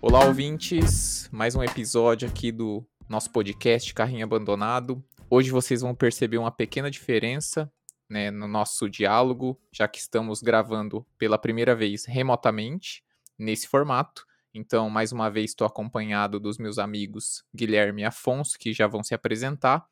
[0.00, 1.28] Olá, ouvintes!
[1.32, 5.04] Mais um episódio aqui do nosso podcast Carrinho Abandonado.
[5.28, 7.72] Hoje vocês vão perceber uma pequena diferença
[8.08, 13.04] né, no nosso diálogo, já que estamos gravando pela primeira vez remotamente
[13.38, 14.26] nesse formato.
[14.52, 19.02] Então, mais uma vez, estou acompanhado dos meus amigos Guilherme e Afonso, que já vão
[19.02, 19.86] se apresentar.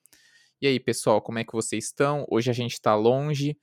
[0.60, 2.26] E aí, pessoal, como é que vocês estão?
[2.28, 3.56] Hoje a gente está longe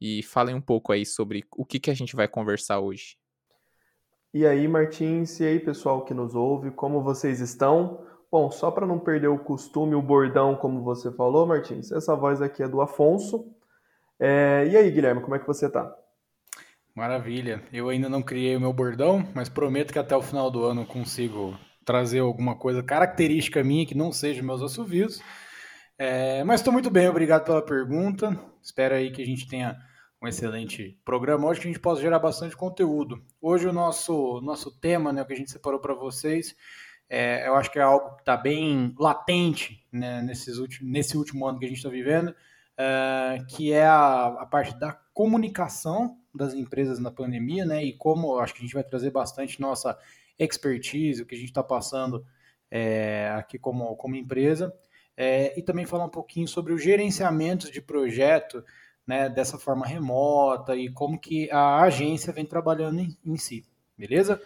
[0.00, 3.16] e falem um pouco aí sobre o que, que a gente vai conversar hoje.
[4.34, 8.02] E aí, Martins, e aí, pessoal que nos ouve, como vocês estão?
[8.30, 12.40] Bom, só para não perder o costume, o bordão, como você falou, Martins, essa voz
[12.40, 13.54] aqui é do Afonso.
[14.18, 14.66] É...
[14.68, 15.94] E aí, Guilherme, como é que você tá?
[16.94, 17.62] Maravilha.
[17.70, 20.86] Eu ainda não criei o meu bordão, mas prometo que até o final do ano
[20.86, 21.54] consigo
[21.84, 25.20] trazer alguma coisa característica minha que não seja meus assovios.
[25.98, 26.42] É...
[26.44, 28.34] Mas estou muito bem, obrigado pela pergunta.
[28.62, 29.76] Espero aí que a gente tenha
[30.22, 33.20] um excelente programa hoje que a gente possa gerar bastante conteúdo.
[33.40, 36.54] Hoje o nosso nosso tema, né, o que a gente separou para vocês,
[37.10, 41.44] é, eu acho que é algo que está bem latente né, nesses últimos, nesse último
[41.44, 42.32] ano que a gente está vivendo,
[42.78, 48.38] é, que é a, a, parte da comunicação das empresas na pandemia, né, e como
[48.38, 49.98] acho que a gente vai trazer bastante nossa
[50.38, 52.24] expertise, o que a gente está passando
[52.70, 54.72] é, aqui como, como empresa,
[55.16, 58.64] é, e também falar um pouquinho sobre o gerenciamento de projeto
[59.06, 63.64] né, dessa forma remota e como que a agência vem trabalhando em, em si,
[63.96, 64.40] beleza?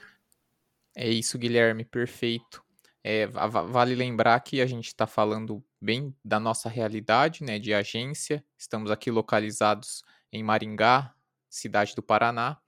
[0.94, 2.64] É isso, Guilherme, perfeito.
[3.04, 8.44] É, vale lembrar que a gente está falando bem da nossa realidade né, de agência.
[8.58, 11.14] Estamos aqui localizados em Maringá,
[11.48, 12.58] cidade do Paraná.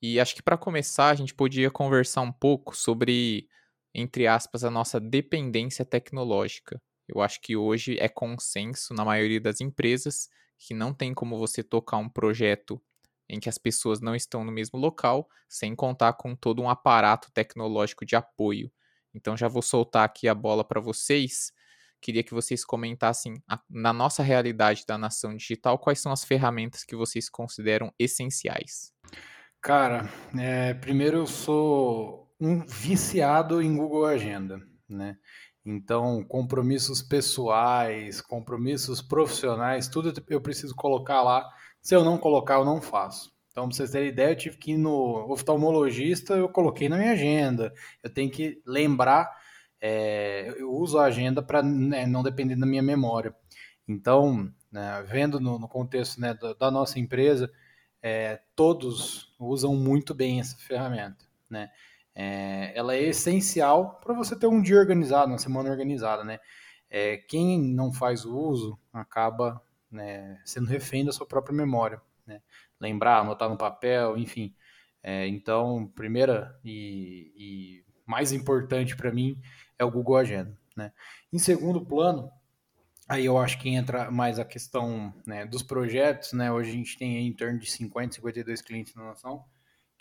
[0.00, 3.48] E acho que para começar a gente podia conversar um pouco sobre,
[3.94, 6.80] entre aspas, a nossa dependência tecnológica.
[7.06, 11.62] Eu acho que hoje é consenso na maioria das empresas que não tem como você
[11.62, 12.80] tocar um projeto
[13.28, 17.30] em que as pessoas não estão no mesmo local, sem contar com todo um aparato
[17.32, 18.70] tecnológico de apoio.
[19.14, 21.52] Então já vou soltar aqui a bola para vocês.
[22.00, 26.94] Queria que vocês comentassem na nossa realidade da nação digital quais são as ferramentas que
[26.94, 28.92] vocês consideram essenciais.
[29.60, 35.16] Cara, é, primeiro eu sou um viciado em Google Agenda, né?
[35.64, 41.48] Então, compromissos pessoais, compromissos profissionais, tudo eu preciso colocar lá.
[41.80, 43.32] Se eu não colocar, eu não faço.
[43.50, 47.12] Então, para vocês terem ideia, eu tive que ir no oftalmologista, eu coloquei na minha
[47.12, 47.72] agenda.
[48.02, 49.30] Eu tenho que lembrar,
[49.80, 53.34] é, eu uso a agenda para né, não depender da minha memória.
[53.86, 57.50] Então, né, vendo no, no contexto né, da, da, nossa empresa,
[58.02, 61.24] é, todos usam muito bem essa ferramenta.
[61.48, 61.70] Né?
[62.14, 66.38] É, ela é essencial para você ter um dia organizado, uma semana organizada, né?
[66.88, 69.60] É, quem não faz o uso acaba
[69.90, 72.40] né, sendo refém da sua própria memória, né?
[72.80, 74.54] Lembrar, anotar no papel, enfim.
[75.02, 79.40] É, então, primeira e, e mais importante para mim
[79.78, 80.92] é o Google Agenda, né?
[81.32, 82.30] Em segundo plano,
[83.08, 86.52] aí eu acho que entra mais a questão né, dos projetos, né?
[86.52, 89.44] Hoje a gente tem em torno de 50, 52 clientes na nação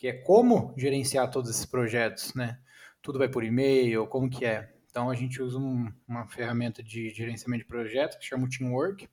[0.03, 2.59] que é como gerenciar todos esses projetos, né?
[3.02, 4.69] Tudo vai por e-mail, como que é?
[4.91, 9.08] Então a gente usa um, uma ferramenta de gerenciamento de projetos que chama o Teamwork,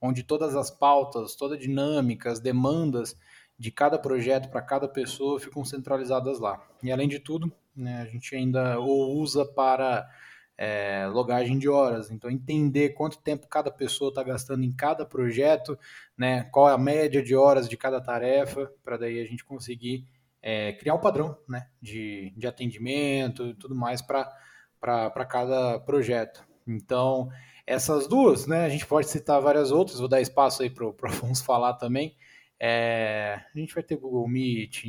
[0.00, 3.16] onde todas as pautas, toda a dinâmica, as demandas
[3.58, 6.64] de cada projeto para cada pessoa ficam centralizadas lá.
[6.84, 10.08] E além de tudo, né, a gente ainda o usa para
[10.56, 12.12] é, logagem de horas.
[12.12, 15.76] Então, entender quanto tempo cada pessoa está gastando em cada projeto,
[16.16, 20.06] né, qual é a média de horas de cada tarefa, para daí a gente conseguir
[20.42, 26.46] é, criar um padrão né, de, de atendimento e tudo mais para cada projeto.
[26.66, 27.28] Então,
[27.66, 30.94] essas duas, né, a gente pode citar várias outras, vou dar espaço aí para o
[31.04, 32.16] Afonso falar também.
[32.60, 34.84] É, a gente vai ter Google Meet,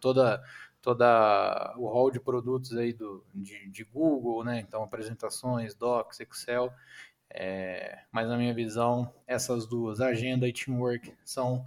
[0.00, 0.42] toda,
[0.82, 4.60] toda o hall de produtos aí do, de, de Google, né?
[4.60, 6.72] Então, apresentações, docs, Excel.
[7.30, 11.64] É, mas na minha visão, essas duas, agenda e teamwork, são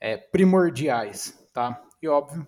[0.00, 1.82] é, primordiais, tá?
[2.00, 2.46] E óbvio,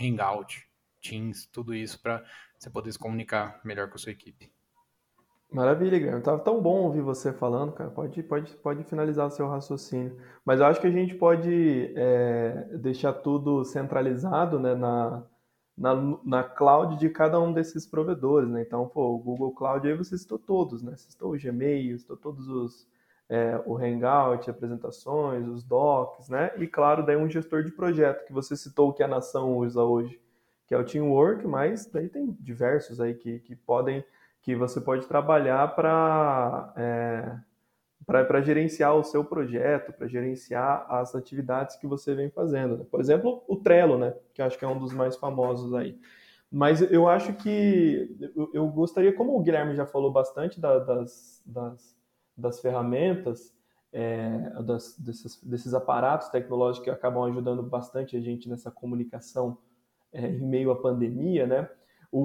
[0.00, 0.66] Hangout,
[1.00, 2.24] Teams, tudo isso para
[2.58, 4.52] você poder se comunicar melhor com a sua equipe.
[5.52, 6.22] Maravilha, Guilherme.
[6.22, 7.90] Tava tão bom ouvir você falando, cara.
[7.90, 10.16] Pode, pode, pode finalizar o seu raciocínio.
[10.44, 15.22] Mas eu acho que a gente pode é, deixar tudo centralizado né, na,
[15.76, 15.94] na,
[16.24, 18.48] na cloud de cada um desses provedores.
[18.48, 18.62] Né?
[18.62, 20.96] Então, pô, o Google Cloud aí você citou todos, né?
[20.96, 22.88] Você citou o Gmail, citou todos os
[23.32, 26.52] é, o Hangout, apresentações, os docs, né?
[26.58, 30.20] E claro, daí um gestor de projeto que você citou que a nação usa hoje,
[30.66, 34.04] que é o Teamwork, mas daí tem diversos aí que, que podem,
[34.42, 37.36] que você pode trabalhar para é,
[38.04, 42.76] para gerenciar o seu projeto, para gerenciar as atividades que você vem fazendo.
[42.76, 42.84] Né?
[42.90, 44.12] Por exemplo, o Trello, né?
[44.34, 45.98] que acho que é um dos mais famosos aí.
[46.50, 48.14] Mas eu acho que
[48.52, 51.96] eu gostaria, como o Guilherme já falou bastante das, das,
[52.36, 53.54] das ferramentas,
[53.92, 59.58] é, das, desses, desses aparatos tecnológicos que acabam ajudando bastante a gente nessa comunicação
[60.12, 61.68] é, em meio à pandemia, né?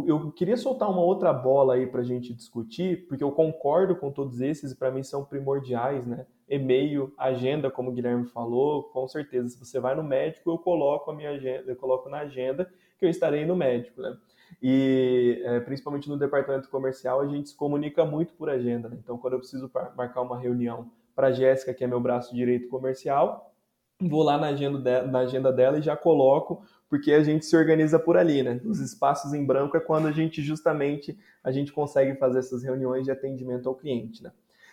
[0.06, 4.12] Eu queria soltar uma outra bola aí para a gente discutir, porque eu concordo com
[4.12, 6.26] todos esses e para mim são primordiais, né?
[6.50, 9.48] E-mail, agenda, como o Guilherme falou, com certeza.
[9.48, 12.70] Se você vai no médico, eu coloco a minha agenda, eu coloco na agenda
[13.00, 14.18] que eu estarei no médico, né?
[14.62, 18.98] E é, principalmente no departamento comercial, a gente se comunica muito por agenda, né?
[19.04, 22.68] Então, quando eu preciso marcar uma reunião para a Jéssica, que é meu braço direito
[22.70, 23.54] comercial,
[24.00, 27.56] vou lá na agenda, de, na agenda dela e já coloco porque a gente se
[27.56, 28.62] organiza por ali, né?
[28.64, 33.04] Os espaços em branco é quando a gente justamente a gente consegue fazer essas reuniões
[33.04, 34.32] de atendimento ao cliente, né?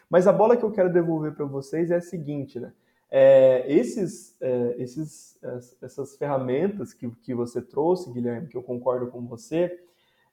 [0.08, 2.72] Mas a bola que eu quero devolver para vocês é a seguinte, né?
[3.16, 5.38] É, esses, é, esses,
[5.80, 9.78] essas ferramentas que, que você trouxe, Guilherme, que eu concordo com você,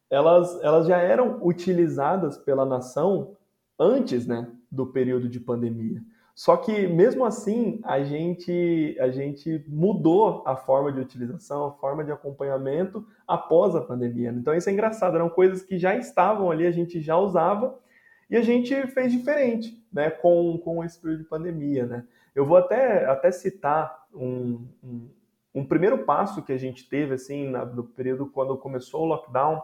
[0.10, 3.38] elas, elas já eram utilizadas pela nação
[3.78, 6.02] antes né, do período de pandemia.
[6.34, 12.04] Só que mesmo assim a gente a gente mudou a forma de utilização, a forma
[12.04, 14.32] de acompanhamento após a pandemia.
[14.32, 17.78] Então isso é engraçado, eram coisas que já estavam ali, a gente já usava
[18.28, 22.06] e a gente fez diferente, né, com, com esse período de pandemia, né.
[22.36, 25.10] Eu vou até, até citar um, um,
[25.54, 29.62] um primeiro passo que a gente teve, assim, na, no período quando começou o lockdown,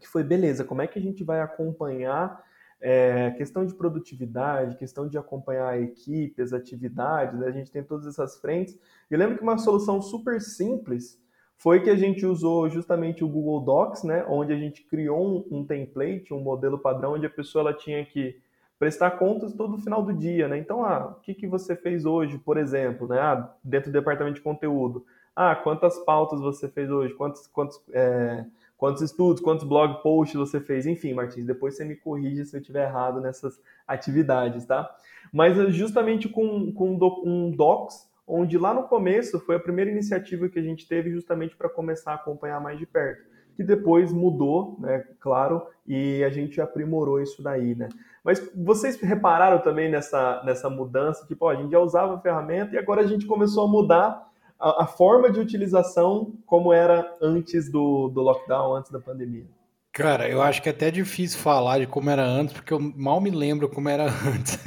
[0.00, 2.42] que foi, beleza, como é que a gente vai acompanhar
[2.80, 7.46] é, questão de produtividade, questão de acompanhar a equipe, as atividades, né?
[7.46, 8.78] a gente tem todas essas frentes.
[9.10, 11.18] E lembro que uma solução super simples
[11.56, 15.60] foi que a gente usou justamente o Google Docs, né, onde a gente criou um,
[15.60, 18.38] um template, um modelo padrão, onde a pessoa ela tinha que
[18.84, 20.58] prestar contas todo final do dia, né?
[20.58, 23.18] Então, ah, o que, que você fez hoje, por exemplo, né?
[23.18, 25.06] Ah, dentro do departamento de conteúdo.
[25.34, 27.14] Ah, quantas pautas você fez hoje?
[27.14, 28.44] Quantos, quantos é,
[28.76, 32.60] quantos estudos, quantos blog posts você fez, enfim, Martins, depois você me corrige se eu
[32.60, 33.58] estiver errado nessas
[33.88, 34.94] atividades, tá?
[35.32, 40.46] Mas é justamente com, com um docs, onde lá no começo foi a primeira iniciativa
[40.46, 43.24] que a gente teve justamente para começar a acompanhar mais de perto,
[43.56, 47.88] que depois mudou, né, claro, e a gente aprimorou isso daí, né?
[48.24, 52.74] Mas vocês repararam também nessa, nessa mudança, que, pô, a gente já usava a ferramenta
[52.74, 57.70] e agora a gente começou a mudar a, a, forma de utilização como era antes
[57.70, 59.44] do, do lockdown, antes da pandemia?
[59.92, 63.20] Cara, eu acho que é até difícil falar de como era antes, porque eu mal
[63.20, 64.58] me lembro como era antes.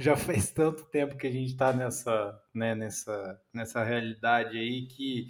[0.00, 5.26] Já faz tanto tempo que a gente está nessa, né, nessa, nessa realidade aí que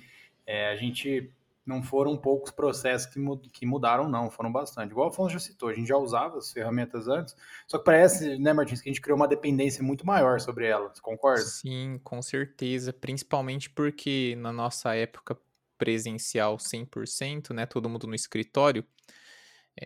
[0.47, 1.31] é, a gente
[1.69, 3.21] não foram poucos processos que,
[3.51, 4.91] que mudaram, não, foram bastante.
[4.91, 7.37] Igual o Afonso já citou, a gente já usava as ferramentas antes,
[7.67, 10.99] só que parece, né, Martins, que a gente criou uma dependência muito maior sobre elas,
[10.99, 11.43] concorda?
[11.43, 15.39] Sim, com certeza, principalmente porque na nossa época
[15.77, 18.85] presencial 100%, né, todo mundo no escritório,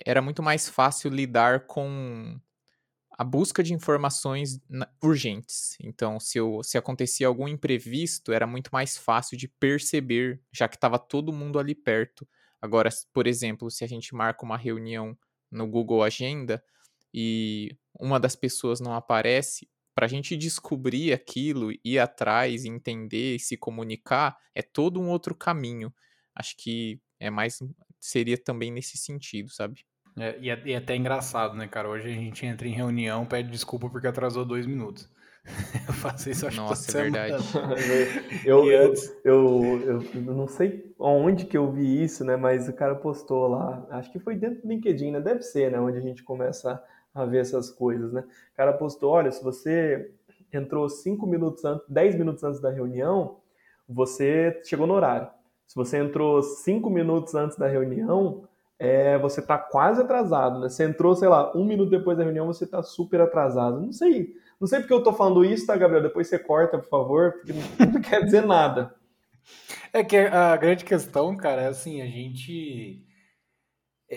[0.06, 2.38] era muito mais fácil lidar com
[3.18, 4.60] a busca de informações
[5.02, 5.76] urgentes.
[5.80, 10.76] Então, se, eu, se acontecia algum imprevisto, era muito mais fácil de perceber, já que
[10.76, 12.26] estava todo mundo ali perto.
[12.60, 15.16] Agora, por exemplo, se a gente marca uma reunião
[15.50, 16.62] no Google Agenda
[17.12, 23.38] e uma das pessoas não aparece, para a gente descobrir aquilo, ir atrás, entender e
[23.38, 25.92] se comunicar, é todo um outro caminho.
[26.34, 27.58] Acho que é mais
[28.00, 29.84] seria também nesse sentido, sabe?
[30.18, 31.88] É, e, é, e é até engraçado, né, cara?
[31.88, 35.08] Hoje a gente entra em reunião, pede desculpa porque atrasou dois minutos.
[35.88, 37.44] eu faço isso, acho Nossa, que é verdade.
[38.46, 42.36] eu, eu, eu, eu, não sei onde que eu vi isso, né?
[42.36, 45.20] Mas o cara postou lá, acho que foi dentro do LinkedIn, né?
[45.20, 45.80] Deve ser, né?
[45.80, 46.82] Onde a gente começa
[47.14, 48.22] a ver essas coisas, né?
[48.52, 50.12] O cara postou, olha, se você
[50.52, 53.38] entrou cinco minutos antes, dez minutos antes da reunião,
[53.88, 55.28] você chegou no horário.
[55.66, 58.46] Se você entrou cinco minutos antes da reunião,
[58.84, 60.68] é, você está quase atrasado, né?
[60.68, 63.80] Você entrou, sei lá, um minuto depois da reunião, você está super atrasado.
[63.80, 66.02] Não sei, não sei porque eu estou falando isso, tá, Gabriel?
[66.02, 67.52] Depois você corta, por favor, porque
[67.86, 68.92] não quer dizer nada.
[69.92, 73.06] É que a grande questão, cara, é assim, a gente.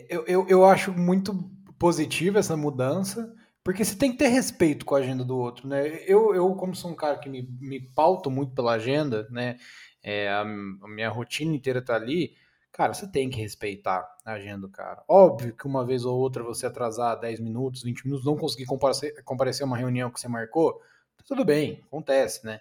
[0.09, 3.31] Eu, eu, eu acho muito positiva essa mudança,
[3.63, 5.85] porque você tem que ter respeito com a agenda do outro, né?
[6.07, 9.57] Eu, eu como sou um cara que me, me pauto muito pela agenda, né?
[10.01, 12.33] É, a, a minha rotina inteira tá ali
[12.75, 15.01] cara, você tem que respeitar a agenda do cara.
[15.07, 19.23] Óbvio que uma vez ou outra você atrasar 10 minutos, 20 minutos, não conseguir comparecer,
[19.23, 20.73] comparecer a uma reunião que você marcou,
[21.17, 22.59] tá tudo bem, acontece, né?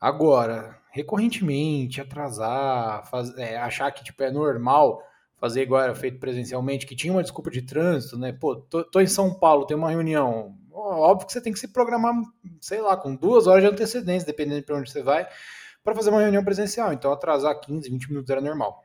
[0.00, 5.02] Agora, recorrentemente, atrasar, faz, é, achar que tipo, é normal
[5.36, 8.32] fazer era feito presencialmente, que tinha uma desculpa de trânsito, né?
[8.32, 10.56] Pô, tô, tô em São Paulo, tem uma reunião.
[10.72, 12.14] Óbvio que você tem que se programar,
[12.62, 15.28] sei lá, com duas horas de antecedência, dependendo de para onde você vai,
[15.82, 16.94] para fazer uma reunião presencial.
[16.94, 18.83] Então, atrasar 15, 20 minutos era normal.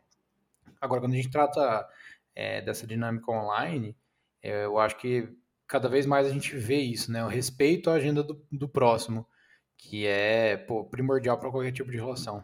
[0.81, 1.87] Agora, quando a gente trata
[2.35, 3.95] é, dessa dinâmica online,
[4.41, 5.29] é, eu acho que
[5.67, 7.23] cada vez mais a gente vê isso, né?
[7.23, 9.27] O respeito à agenda do, do próximo,
[9.77, 12.43] que é pô, primordial para qualquer tipo de relação.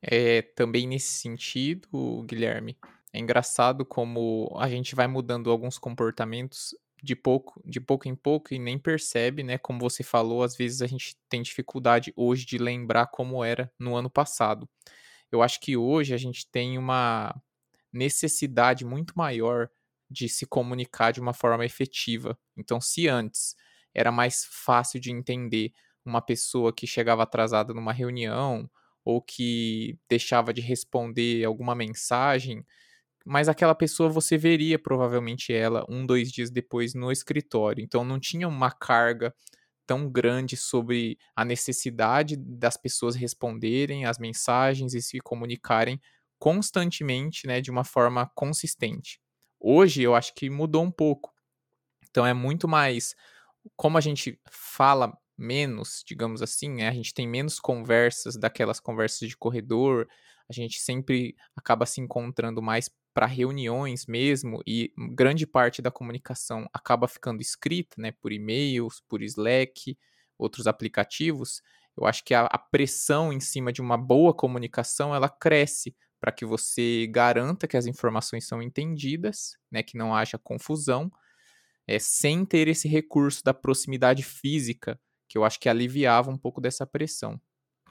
[0.00, 2.76] É, também nesse sentido, Guilherme,
[3.12, 8.54] é engraçado como a gente vai mudando alguns comportamentos de pouco, de pouco em pouco
[8.54, 9.58] e nem percebe, né?
[9.58, 13.94] Como você falou, às vezes a gente tem dificuldade hoje de lembrar como era no
[13.94, 14.68] ano passado.
[15.32, 17.34] Eu acho que hoje a gente tem uma
[17.92, 19.68] necessidade muito maior
[20.10, 22.38] de se comunicar de uma forma efetiva.
[22.56, 23.56] Então, se antes
[23.94, 25.72] era mais fácil de entender
[26.04, 28.70] uma pessoa que chegava atrasada numa reunião
[29.04, 32.64] ou que deixava de responder alguma mensagem,
[33.24, 37.82] mas aquela pessoa você veria provavelmente ela um, dois dias depois no escritório.
[37.82, 39.34] Então não tinha uma carga
[39.86, 46.00] tão grande sobre a necessidade das pessoas responderem as mensagens e se comunicarem
[46.38, 49.20] constantemente, né, de uma forma consistente.
[49.60, 51.32] Hoje eu acho que mudou um pouco.
[52.10, 53.14] Então é muito mais
[53.76, 56.88] como a gente fala menos, digamos assim, né?
[56.88, 60.08] a gente tem menos conversas daquelas conversas de corredor,
[60.48, 66.66] a gente sempre acaba se encontrando mais para reuniões mesmo e grande parte da comunicação
[66.72, 69.98] acaba ficando escrita, né, por e-mails, por Slack,
[70.38, 71.62] outros aplicativos.
[71.96, 76.32] Eu acho que a, a pressão em cima de uma boa comunicação ela cresce para
[76.32, 81.10] que você garanta que as informações são entendidas, né, que não haja confusão,
[81.86, 86.60] é, sem ter esse recurso da proximidade física, que eu acho que aliviava um pouco
[86.60, 87.40] dessa pressão.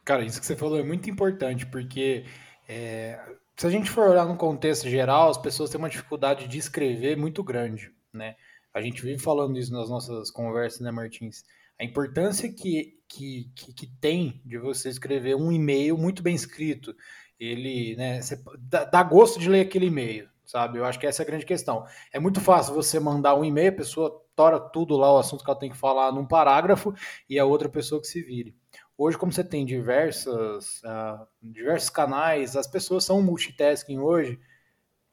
[0.03, 2.25] Cara, isso que você falou é muito importante, porque
[2.67, 3.19] é,
[3.55, 7.15] se a gente for olhar no contexto geral, as pessoas têm uma dificuldade de escrever
[7.15, 8.35] muito grande, né?
[8.73, 11.43] A gente vive falando isso nas nossas conversas, né, Martins?
[11.79, 16.95] A importância que, que, que, que tem de você escrever um e-mail muito bem escrito,
[17.39, 20.79] ele, né, você dá, dá gosto de ler aquele e-mail, sabe?
[20.79, 21.85] Eu acho que essa é a grande questão.
[22.13, 25.49] É muito fácil você mandar um e-mail, a pessoa tora tudo lá, o assunto que
[25.49, 26.93] ela tem que falar num parágrafo,
[27.29, 28.55] e a outra pessoa que se vire.
[29.03, 34.39] Hoje, como você tem diversas, uh, diversos canais, as pessoas são multitasking hoje,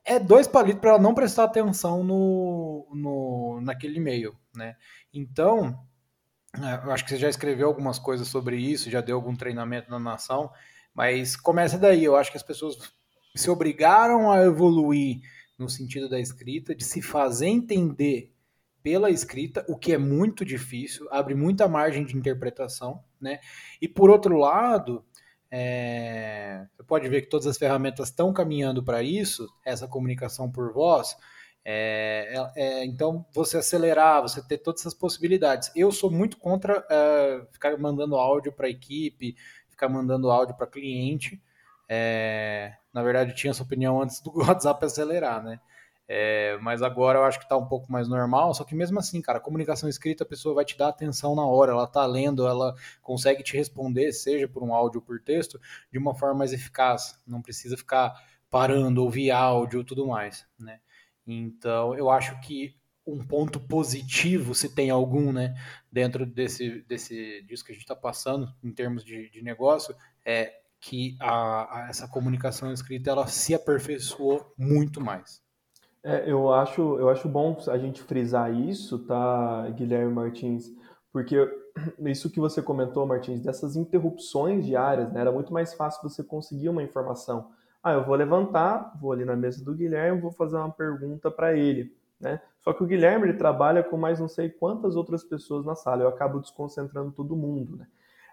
[0.04, 4.76] é dois palitos para ela não prestar atenção no, no, naquele e-mail, né?
[5.10, 5.82] Então,
[6.54, 9.90] é, eu acho que você já escreveu algumas coisas sobre isso, já deu algum treinamento
[9.90, 10.52] na nação,
[10.94, 12.04] mas começa daí.
[12.04, 12.76] Eu acho que as pessoas
[13.34, 15.22] se obrigaram a evoluir
[15.58, 18.34] no sentido da escrita, de se fazer entender
[18.88, 23.38] pela escrita, o que é muito difícil, abre muita margem de interpretação, né?
[23.82, 25.04] E por outro lado,
[25.50, 30.72] é, você pode ver que todas as ferramentas estão caminhando para isso, essa comunicação por
[30.72, 31.14] voz.
[31.62, 35.70] É, é, é, então, você acelerar, você ter todas essas possibilidades.
[35.76, 39.36] Eu sou muito contra é, ficar mandando áudio para equipe,
[39.68, 41.38] ficar mandando áudio para cliente.
[41.86, 45.60] É, na verdade, tinha essa opinião antes do WhatsApp acelerar, né?
[46.10, 48.54] É, mas agora eu acho que está um pouco mais normal.
[48.54, 51.72] Só que mesmo assim, cara, comunicação escrita, a pessoa vai te dar atenção na hora,
[51.72, 55.60] ela está lendo, ela consegue te responder, seja por um áudio ou por texto,
[55.92, 57.20] de uma forma mais eficaz.
[57.26, 58.14] Não precisa ficar
[58.50, 60.80] parando, ouvir áudio tudo mais, né?
[61.26, 62.74] Então, eu acho que
[63.06, 65.54] um ponto positivo, se tem algum, né,
[65.90, 70.60] dentro desse, desse disso que a gente está passando em termos de, de, negócio, é
[70.80, 75.42] que a, a, essa comunicação escrita ela se aperfeiçoou muito mais.
[76.02, 80.70] É, eu acho, eu acho bom a gente frisar isso, tá, Guilherme Martins,
[81.12, 81.36] porque
[82.06, 86.68] isso que você comentou, Martins, dessas interrupções diárias, né, era muito mais fácil você conseguir
[86.68, 87.50] uma informação.
[87.82, 91.56] Ah, eu vou levantar, vou ali na mesa do Guilherme, vou fazer uma pergunta para
[91.56, 91.96] ele.
[92.20, 92.40] Né?
[92.60, 96.02] Só que o Guilherme ele trabalha com mais não sei quantas outras pessoas na sala,
[96.02, 97.76] eu acabo desconcentrando todo mundo.
[97.76, 97.86] Né?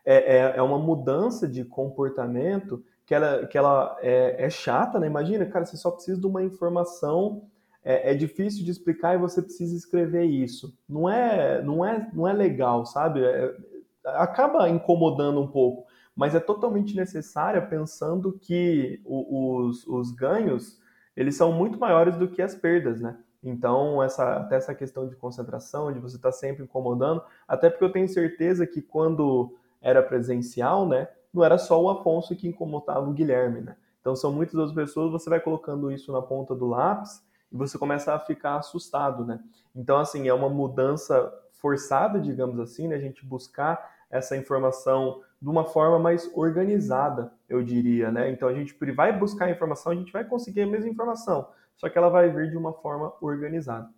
[0.04, 5.08] É, é, é uma mudança de comportamento que ela, que ela é, é, chata, né?
[5.08, 7.44] Imagina, cara, você só precisa de uma informação,
[7.86, 10.76] é, é, difícil de explicar e você precisa escrever isso.
[10.90, 13.24] Não é, não é, não é legal, sabe?
[13.24, 13.56] É,
[14.04, 20.82] acaba incomodando um pouco, mas é totalmente necessária pensando que os, os ganhos
[21.16, 23.18] eles são muito maiores do que as perdas, né?
[23.42, 27.86] Então, essa, até essa questão de concentração, de você estar tá sempre incomodando, até porque
[27.86, 33.08] eu tenho certeza que quando era presencial, né, não era só o Afonso que incomodava
[33.08, 33.76] o Guilherme, né?
[34.02, 37.78] Então, são muitas outras pessoas, você vai colocando isso na ponta do lápis e você
[37.78, 39.40] começa a ficar assustado, né?
[39.76, 42.96] Então, assim, é uma mudança forçada, digamos assim, né?
[42.96, 48.30] A gente buscar essa informação de uma forma mais organizada, eu diria, né?
[48.30, 51.90] Então a gente vai buscar a informação, a gente vai conseguir a mesma informação, só
[51.90, 53.90] que ela vai vir de uma forma organizada.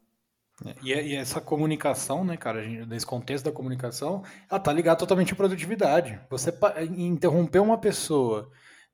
[0.65, 5.35] É, e, essa comunicação, né, cara, nesse contexto da comunicação, ela tá ligada totalmente à
[5.35, 6.19] produtividade.
[6.31, 6.51] Você
[6.97, 8.49] interromper uma pessoa,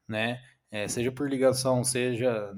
[0.06, 0.42] né,
[0.74, 2.52] é, seja por ligação, seja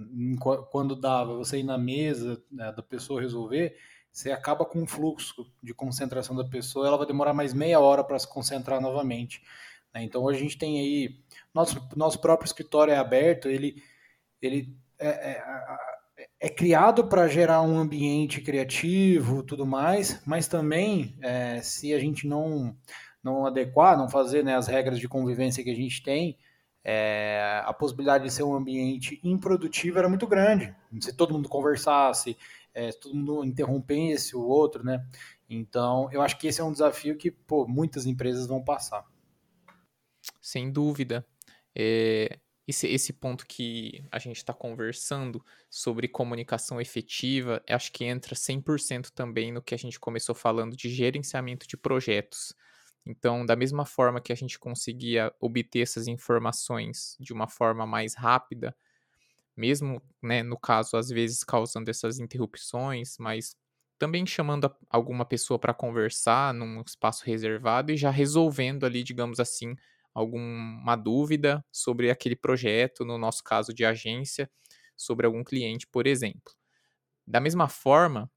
[0.72, 3.76] quando dava você ir na mesa né, da pessoa resolver,
[4.10, 8.06] você acaba com um fluxo de concentração da pessoa, ela vai demorar mais meia hora
[8.06, 9.44] para se concentrar novamente.
[9.94, 10.02] Né?
[10.02, 11.20] Então a gente tem aí
[11.54, 13.84] nosso nosso próprio escritório é aberto, ele
[14.42, 15.44] ele é, é,
[16.40, 22.26] é criado para gerar um ambiente criativo, tudo mais, mas também é, se a gente
[22.26, 22.74] não
[23.22, 26.38] não adequar, não fazer né, as regras de convivência que a gente tem,
[26.88, 30.74] é, a possibilidade de ser um ambiente improdutivo era muito grande.
[31.02, 32.38] Se todo mundo conversasse,
[32.76, 35.04] é, todo mundo interrompesse o outro, né?
[35.50, 39.04] Então, eu acho que esse é um desafio que pô, muitas empresas vão passar.
[40.40, 41.26] Sem dúvida.
[41.76, 42.38] É,
[42.68, 49.10] esse, esse ponto que a gente está conversando sobre comunicação efetiva, acho que entra 100%
[49.10, 52.54] também no que a gente começou falando de gerenciamento de projetos.
[53.06, 58.16] Então, da mesma forma que a gente conseguia obter essas informações de uma forma mais
[58.16, 58.76] rápida,
[59.56, 63.56] mesmo, né, no caso, às vezes causando essas interrupções, mas
[63.98, 69.76] também chamando alguma pessoa para conversar num espaço reservado e já resolvendo ali, digamos assim,
[70.14, 74.50] alguma dúvida sobre aquele projeto, no nosso caso de agência,
[74.98, 76.54] sobre algum cliente, por exemplo.
[77.28, 78.32] Da mesma forma,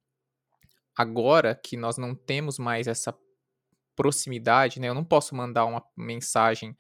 [0.97, 3.13] agora que nós não temos mais essa
[3.99, 6.77] proximidade, né, eu não posso mandar uma mensagem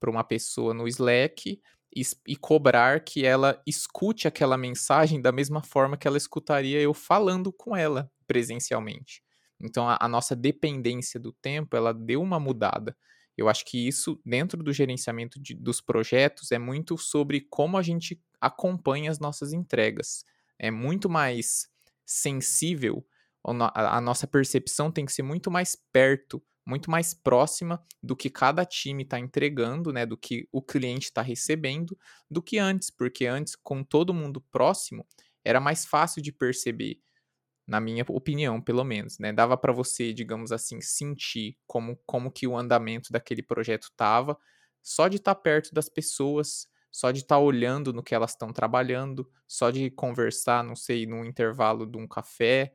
[0.00, 1.60] para uma pessoa no Slack
[1.94, 6.94] e, e, cobrar que ela escute aquela mensagem da mesma forma que ela escutaria eu
[6.94, 9.22] falando com ela presencialmente.
[9.60, 12.96] Então a, a nossa dependência do tempo ela deu uma mudada.
[13.36, 17.82] Eu acho que isso, dentro do gerenciamento de, dos projetos, é muito sobre como a
[17.82, 20.24] gente acompanha as nossas entregas.
[20.58, 21.68] É muito mais
[22.06, 23.06] sensível,
[23.44, 28.30] a, a nossa percepção tem que ser muito mais perto, muito mais próxima do que
[28.30, 31.98] cada time está entregando, né, do que o cliente está recebendo,
[32.30, 35.06] do que antes, porque antes, com todo mundo próximo,
[35.44, 37.00] era mais fácil de perceber
[37.66, 39.32] na minha opinião, pelo menos, né?
[39.32, 44.38] Dava para você, digamos assim, sentir como, como que o andamento daquele projeto estava,
[44.82, 48.32] só de estar tá perto das pessoas, só de estar tá olhando no que elas
[48.32, 52.74] estão trabalhando, só de conversar, não sei, num intervalo de um café.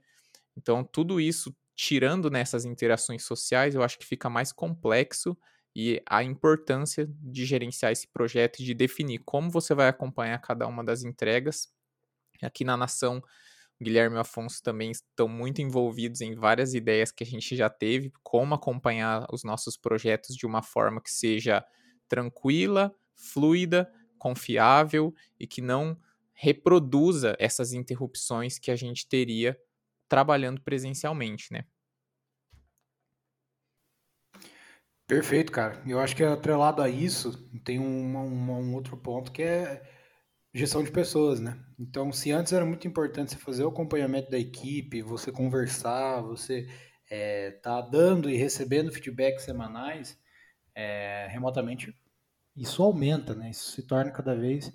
[0.57, 5.37] Então, tudo isso, tirando nessas interações sociais, eu acho que fica mais complexo
[5.73, 10.67] e a importância de gerenciar esse projeto e de definir como você vai acompanhar cada
[10.67, 11.69] uma das entregas.
[12.43, 13.23] Aqui na Nação,
[13.81, 18.11] Guilherme e Afonso também estão muito envolvidos em várias ideias que a gente já teve,
[18.23, 21.63] como acompanhar os nossos projetos de uma forma que seja
[22.09, 25.97] tranquila, fluida, confiável e que não
[26.33, 29.57] reproduza essas interrupções que a gente teria
[30.09, 31.63] trabalhando presencialmente, né?
[35.07, 35.81] Perfeito, cara.
[35.87, 39.81] Eu acho que atrelado a isso, tem um outro ponto que é
[40.53, 41.57] gestão de pessoas, né?
[41.79, 46.67] Então, se antes era muito importante você fazer o acompanhamento da equipe, você conversar, você
[47.09, 50.19] é, tá dando e recebendo feedbacks semanais
[50.75, 51.93] é, remotamente,
[52.55, 53.49] isso aumenta, né?
[53.49, 54.71] Isso se torna cada vez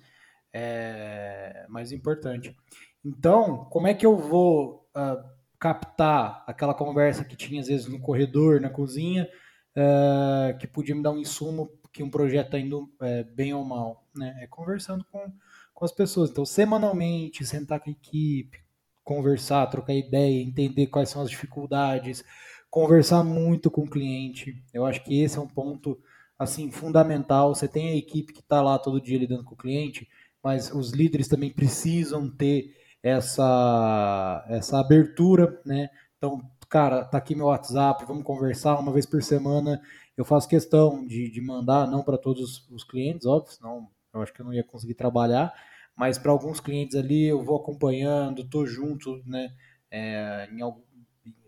[0.53, 2.57] é, mais importante.
[3.05, 5.23] Então, como é que eu vou uh,
[5.59, 9.29] captar aquela conversa que tinha às vezes no corredor, na cozinha,
[9.77, 13.65] uh, que podia me dar um insumo que um projeto está indo uh, bem ou
[13.65, 14.37] mal, né?
[14.41, 15.33] É conversando com
[15.75, 16.31] com as pessoas.
[16.31, 18.59] Então, semanalmente, sentar com a equipe,
[19.03, 22.25] conversar, trocar ideia, entender quais são as dificuldades,
[22.71, 24.63] conversar muito com o cliente.
[24.73, 25.99] Eu acho que esse é um ponto
[26.39, 27.55] assim fundamental.
[27.55, 30.09] Você tem a equipe que está lá todo dia lidando com o cliente,
[30.43, 35.91] mas os líderes também precisam ter essa essa abertura, né?
[36.17, 36.41] Então,
[36.71, 39.81] cara, tá aqui meu WhatsApp, vamos conversar uma vez por semana.
[40.17, 44.33] Eu faço questão de, de mandar, não para todos os clientes, óbvio, senão eu acho
[44.33, 45.53] que eu não ia conseguir trabalhar,
[45.95, 49.55] mas para alguns clientes ali eu vou acompanhando, estou junto, né?
[49.91, 50.81] É, algum,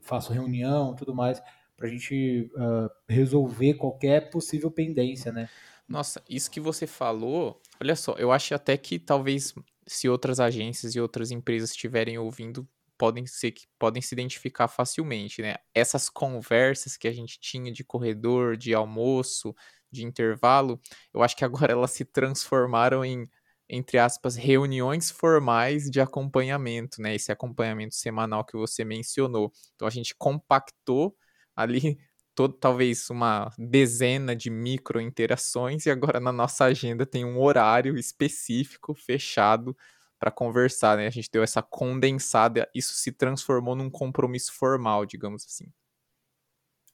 [0.03, 1.43] faço reunião, tudo mais,
[1.77, 5.49] para a gente uh, resolver qualquer possível pendência, né?
[5.89, 9.55] Nossa, isso que você falou, olha só, eu acho até que talvez
[9.87, 12.69] se outras agências e outras empresas estiverem ouvindo,
[12.99, 15.57] podem ser que podem se identificar facilmente, né?
[15.75, 19.55] Essas conversas que a gente tinha de corredor, de almoço,
[19.91, 20.81] de intervalo,
[21.15, 23.27] eu acho que agora elas se transformaram em,
[23.69, 27.15] entre aspas, reuniões formais de acompanhamento, né?
[27.15, 29.53] Esse acompanhamento semanal que você mencionou.
[29.75, 31.15] Então a gente compactou
[31.55, 31.99] ali
[32.37, 37.99] todo, talvez uma dezena de micro interações e agora na nossa agenda tem um horário
[37.99, 39.75] específico fechado
[40.19, 41.07] para conversar, né?
[41.07, 45.67] A gente deu essa condensada, isso se transformou num compromisso formal, digamos assim.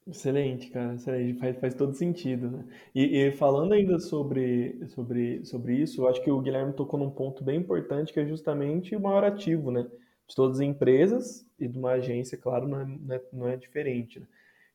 [0.06, 1.38] Excelente, cara, excelente.
[1.38, 2.64] Faz, faz todo sentido, né?
[2.94, 7.10] E, e falando ainda sobre, sobre, sobre isso, eu acho que o Guilherme tocou num
[7.10, 9.88] ponto bem importante, que é justamente o maior ativo, né?
[10.28, 12.80] De todas as empresas e de uma agência, claro, não
[13.14, 14.26] é, não é, é diferente, né?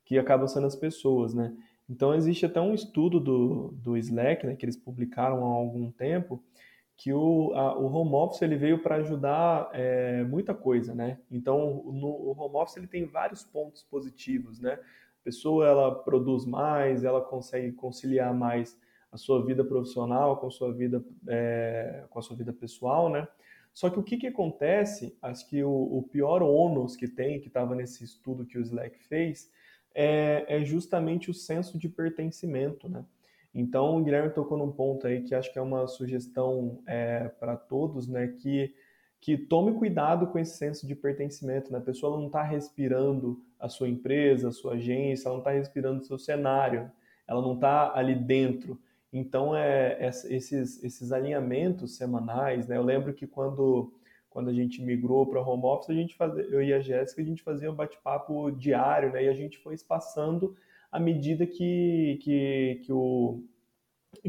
[0.07, 1.53] Que acabam sendo as pessoas, né?
[1.89, 6.43] Então, existe até um estudo do, do Slack, né, que eles publicaram há algum tempo,
[6.97, 11.19] que o, a, o home office ele veio para ajudar é, muita coisa, né?
[11.31, 14.79] Então, no, o home office ele tem vários pontos positivos, né?
[15.27, 18.79] pessoa ela produz mais, ela consegue conciliar mais
[19.11, 23.27] a sua vida profissional com a sua vida, é, com a sua vida pessoal, né?
[23.73, 27.49] Só que o que, que acontece, acho que o, o pior ônus que tem, que
[27.49, 29.51] estava nesse estudo que o Slack fez,
[29.99, 33.03] é, é, justamente o senso de pertencimento, né?
[33.53, 37.57] Então, o Guilherme tocou num ponto aí que acho que é uma sugestão é, para
[37.57, 38.27] todos, né?
[38.27, 38.73] Que
[39.19, 41.79] que tome cuidado com esse senso de pertencimento, né?
[41.79, 46.01] A pessoa não está respirando a sua empresa, a sua agência, ela não está respirando
[46.01, 46.91] o seu cenário,
[47.27, 48.79] ela não está ali dentro.
[49.11, 52.77] Então, é, é, esses, esses alinhamentos semanais, né?
[52.77, 53.91] Eu lembro que quando,
[54.29, 57.25] quando a gente migrou para home office, a gente fazia, eu e a Jéssica, a
[57.25, 59.23] gente fazia um bate-papo diário, né?
[59.23, 60.55] E a gente foi espaçando
[60.91, 63.43] à medida que, que, que, o,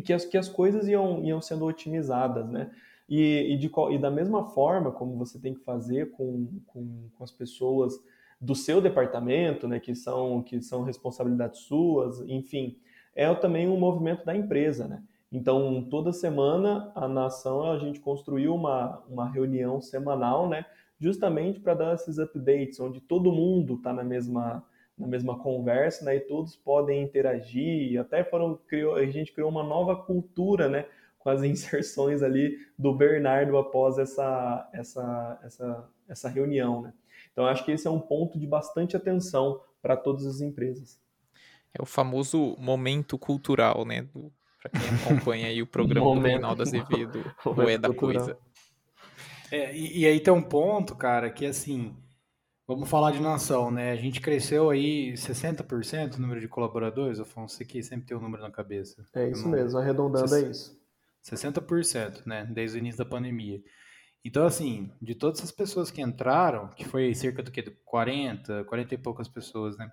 [0.05, 2.71] que, as, que as coisas iam, iam sendo otimizadas, né?
[3.09, 7.25] E, e, de, e da mesma forma como você tem que fazer com, com, com
[7.25, 7.95] as pessoas
[8.41, 12.79] do seu departamento, né, que são que são responsabilidades suas, enfim,
[13.15, 15.03] é também um movimento da empresa, né?
[15.31, 20.64] Então, toda semana a nação a gente construiu uma, uma reunião semanal, né,
[20.99, 24.64] justamente para dar esses updates, onde todo mundo está na mesma
[24.97, 29.62] na mesma conversa, né, e todos podem interagir, até foram criou, a gente criou uma
[29.62, 30.87] nova cultura, né,
[31.19, 36.83] com as inserções ali do Bernardo após essa, essa, essa, essa reunião.
[36.83, 36.93] Né?
[37.33, 41.01] Então, acho que esse é um ponto de bastante atenção para todas as empresas.
[41.73, 44.09] É o famoso momento cultural, né?
[44.61, 48.37] Para quem acompanha aí o programa do Reinaldo Azevedo, o É da Coisa.
[49.51, 51.97] É, e, e, aí tem um ponto, cara, que assim,
[52.66, 53.92] vamos falar de nação, né?
[53.92, 58.21] A gente cresceu aí 60% o número de colaboradores, Afonso, você que sempre tem o
[58.21, 59.07] um número na cabeça.
[59.14, 59.53] É isso não...
[59.53, 60.79] mesmo, arredondando é isso.
[61.25, 63.62] 60%, né, desde o início da pandemia.
[64.25, 67.62] Então, assim, de todas as pessoas que entraram, que foi cerca do que?
[67.85, 69.90] 40, 40 e poucas pessoas, né?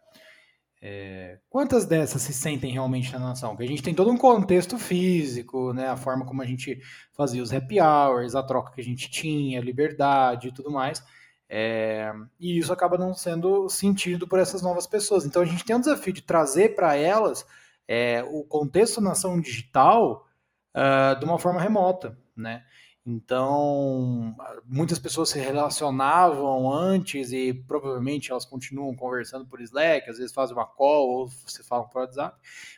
[0.88, 3.50] É, quantas dessas se sentem realmente na nação?
[3.50, 5.88] Porque a gente tem todo um contexto físico, né?
[5.90, 6.80] A forma como a gente
[7.12, 11.04] fazia os happy hours, a troca que a gente tinha, a liberdade e tudo mais.
[11.50, 15.26] É, e isso acaba não sendo sentido por essas novas pessoas.
[15.26, 17.44] Então a gente tem um desafio de trazer para elas
[17.88, 20.28] é, o contexto nação digital
[20.76, 22.64] uh, de uma forma remota, né?
[23.08, 30.34] Então, muitas pessoas se relacionavam antes e provavelmente elas continuam conversando por Slack, às vezes
[30.34, 32.36] fazem uma call ou se falam por WhatsApp,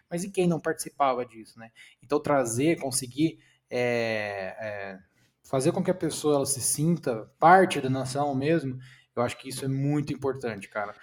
[0.09, 1.71] mas e quem não participava disso, né?
[2.03, 4.99] Então, trazer, conseguir é, é,
[5.43, 8.77] fazer com que a pessoa ela se sinta parte da nação mesmo,
[9.15, 10.93] eu acho que isso é muito importante, cara.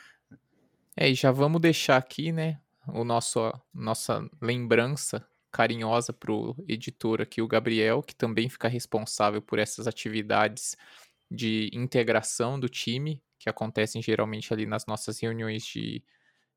[0.94, 7.20] É, e já vamos deixar aqui, né, o nosso, nossa lembrança carinhosa para o editor
[7.20, 10.76] aqui, o Gabriel, que também fica responsável por essas atividades
[11.30, 16.02] de integração do time, que acontecem geralmente ali nas nossas reuniões de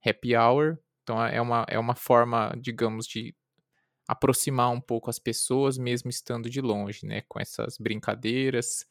[0.04, 0.80] happy hour.
[1.04, 3.36] Então é uma, é uma forma, digamos, de
[4.08, 7.22] aproximar um pouco as pessoas, mesmo estando de longe, né?
[7.30, 8.84] Com essas brincadeiras.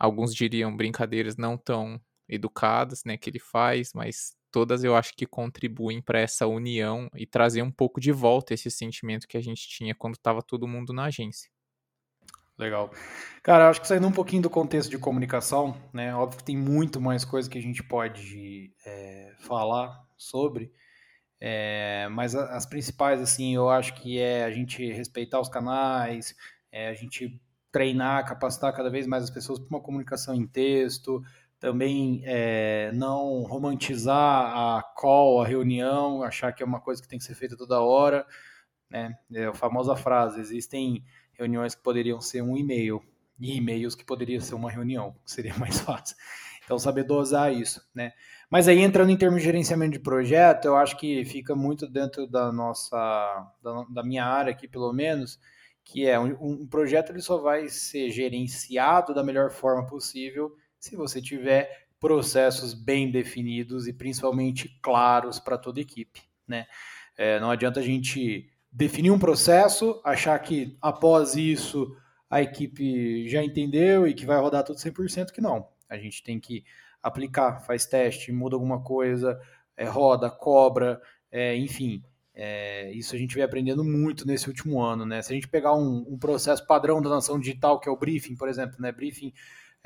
[0.00, 3.16] Alguns diriam brincadeiras não tão educadas, né?
[3.16, 7.70] Que ele faz, mas todas eu acho que contribuem para essa união e trazer um
[7.70, 11.50] pouco de volta esse sentimento que a gente tinha quando estava todo mundo na agência.
[12.56, 12.90] Legal.
[13.42, 16.14] Cara, acho que saindo um pouquinho do contexto de comunicação, né?
[16.14, 20.72] Óbvio que tem muito mais coisa que a gente pode é, falar sobre,
[21.38, 26.34] é, mas as principais, assim, eu acho que é a gente respeitar os canais,
[26.72, 27.38] é a gente
[27.70, 31.22] treinar, capacitar cada vez mais as pessoas para uma comunicação em texto,
[31.58, 37.18] também é, não romantizar a call, a reunião, achar que é uma coisa que tem
[37.18, 38.26] que ser feita toda hora.
[38.90, 39.16] Né?
[39.32, 43.02] É a famosa frase: existem reuniões que poderiam ser um e-mail
[43.38, 46.16] e e-mails que poderiam ser uma reunião, seria mais fácil.
[46.64, 48.12] Então, saber dosar isso, né?
[48.50, 52.26] Mas aí, entrando em termos de gerenciamento de projeto, eu acho que fica muito dentro
[52.26, 52.96] da nossa,
[53.62, 55.38] da, da minha área aqui, pelo menos,
[55.84, 60.52] que é um, um projeto ele só vai ser gerenciado da melhor forma possível
[60.86, 66.66] se você tiver processos bem definidos e principalmente claros para toda equipe, né?
[67.16, 71.96] É, não adianta a gente definir um processo, achar que após isso
[72.28, 75.68] a equipe já entendeu e que vai rodar tudo 100%, que não.
[75.88, 76.64] A gente tem que
[77.02, 79.40] aplicar, faz teste, muda alguma coisa,
[79.76, 82.02] é, roda, cobra, é, enfim.
[82.34, 85.22] É, isso a gente vem aprendendo muito nesse último ano, né?
[85.22, 88.36] Se a gente pegar um, um processo padrão da nação digital, que é o briefing,
[88.36, 88.92] por exemplo, né?
[88.92, 89.32] Briefing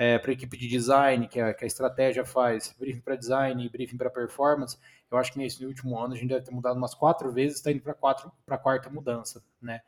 [0.01, 3.63] é, para a equipe de design, que a, que a estratégia faz, briefing para design
[3.63, 4.79] e briefing para performance,
[5.11, 7.71] eu acho que nesse último ano a gente deve ter mudado umas quatro vezes, está
[7.71, 9.83] indo para a quarta mudança, né?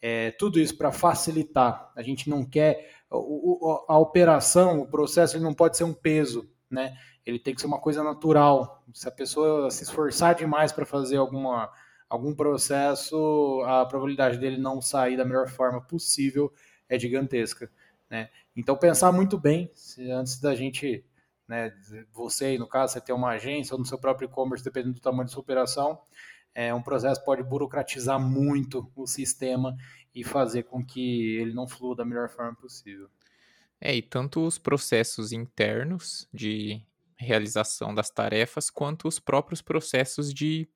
[0.00, 1.92] É, tudo isso para facilitar.
[1.94, 6.50] A gente não quer o, a operação, o processo, ele não pode ser um peso,
[6.70, 6.96] né?
[7.26, 8.82] Ele tem que ser uma coisa natural.
[8.94, 11.70] Se a pessoa se esforçar demais para fazer alguma
[12.08, 16.50] algum processo, a probabilidade dele não sair da melhor forma possível
[16.88, 17.70] é gigantesca.
[18.08, 18.30] Né?
[18.58, 21.04] Então, pensar muito bem se, antes da gente,
[21.46, 21.72] né,
[22.12, 25.26] você, no caso, você ter uma agência ou no seu próprio e-commerce, dependendo do tamanho
[25.26, 25.96] da sua operação,
[26.52, 29.76] é, um processo pode burocratizar muito o sistema
[30.12, 33.08] e fazer com que ele não flua da melhor forma possível.
[33.80, 36.82] É, e tanto os processos internos de
[37.16, 40.68] realização das tarefas, quanto os próprios processos de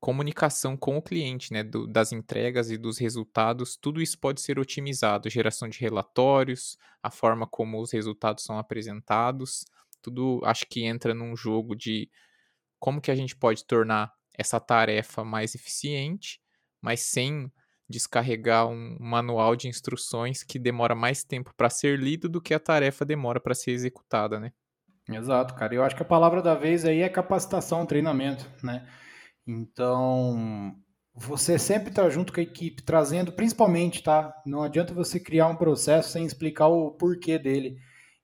[0.00, 4.58] comunicação com o cliente, né, do, das entregas e dos resultados, tudo isso pode ser
[4.58, 9.64] otimizado, geração de relatórios, a forma como os resultados são apresentados,
[10.02, 12.10] tudo acho que entra num jogo de
[12.78, 16.40] como que a gente pode tornar essa tarefa mais eficiente,
[16.80, 17.50] mas sem
[17.88, 22.60] descarregar um manual de instruções que demora mais tempo para ser lido do que a
[22.60, 24.52] tarefa demora para ser executada, né?
[25.08, 25.74] Exato, cara.
[25.74, 28.86] Eu acho que a palavra da vez aí é capacitação, treinamento, né?
[29.46, 30.74] Então,
[31.14, 34.34] você sempre está junto com a equipe, trazendo, principalmente, tá?
[34.44, 37.78] Não adianta você criar um processo sem explicar o porquê dele.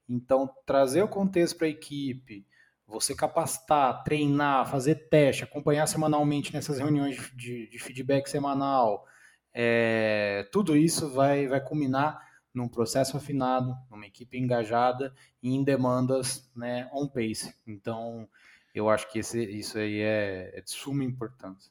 [0.08, 2.46] Então, trazer o contexto para a equipe,
[2.86, 9.06] você capacitar, treinar, fazer teste, acompanhar semanalmente nessas reuniões de, de feedback semanal,
[9.54, 12.20] é, tudo isso vai, vai culminar
[12.52, 17.54] num processo afinado, numa equipe engajada e em demandas né, on pace.
[17.66, 18.28] Então,
[18.74, 21.70] eu acho que esse, isso aí é, é de suma importância.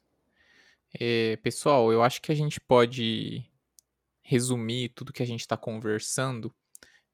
[0.98, 3.44] É, pessoal, eu acho que a gente pode
[4.22, 6.54] resumir tudo que a gente está conversando,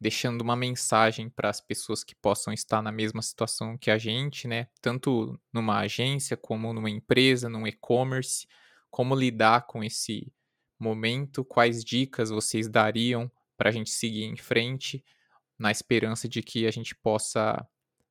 [0.00, 4.46] deixando uma mensagem para as pessoas que possam estar na mesma situação que a gente,
[4.46, 4.68] né?
[4.80, 8.46] Tanto numa agência, como numa empresa, num e-commerce,
[8.90, 10.32] como lidar com esse
[10.78, 15.04] momento, quais dicas vocês dariam para a gente seguir em frente,
[15.58, 17.66] na esperança de que a gente possa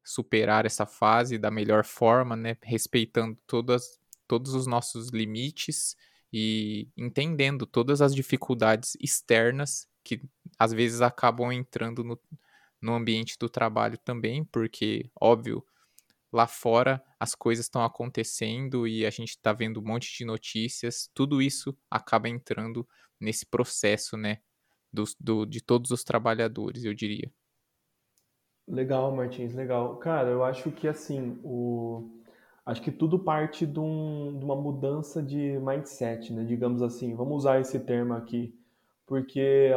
[0.08, 2.56] superar essa fase da melhor forma, né?
[2.64, 5.98] Respeitando todas, todos os nossos limites
[6.32, 10.22] e entendendo todas as dificuldades externas que
[10.58, 12.18] às vezes acabam entrando no,
[12.82, 15.62] no ambiente do trabalho também, porque, óbvio,
[16.32, 21.10] lá fora as coisas estão acontecendo e a gente está vendo um monte de notícias,
[21.14, 22.88] tudo isso acaba entrando
[23.20, 24.40] nesse processo, né,
[24.92, 27.30] do, do, de todos os trabalhadores, eu diria.
[28.68, 29.96] Legal, Martins, legal.
[29.98, 32.10] Cara, eu acho que assim, o...
[32.66, 36.44] acho que tudo parte de, um, de uma mudança de mindset, né?
[36.44, 38.54] Digamos assim, vamos usar esse termo aqui,
[39.06, 39.72] porque